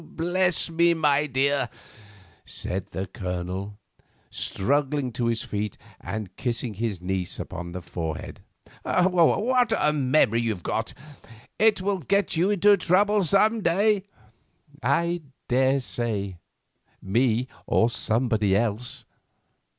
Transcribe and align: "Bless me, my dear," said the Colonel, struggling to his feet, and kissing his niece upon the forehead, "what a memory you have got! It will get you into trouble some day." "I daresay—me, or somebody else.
"Bless 0.15 0.71
me, 0.71 0.95
my 0.95 1.27
dear," 1.27 1.69
said 2.43 2.87
the 2.89 3.05
Colonel, 3.05 3.77
struggling 4.31 5.11
to 5.11 5.27
his 5.27 5.43
feet, 5.43 5.77
and 5.99 6.35
kissing 6.37 6.73
his 6.73 7.03
niece 7.03 7.37
upon 7.39 7.71
the 7.71 7.83
forehead, 7.83 8.41
"what 8.83 9.71
a 9.77 9.93
memory 9.93 10.41
you 10.41 10.49
have 10.53 10.63
got! 10.63 10.95
It 11.59 11.81
will 11.81 11.99
get 11.99 12.35
you 12.35 12.49
into 12.49 12.75
trouble 12.77 13.23
some 13.23 13.61
day." 13.61 14.01
"I 14.81 15.21
daresay—me, 15.47 17.47
or 17.67 17.87
somebody 17.91 18.55
else. 18.57 19.05